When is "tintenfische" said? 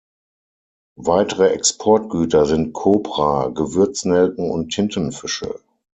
4.69-5.59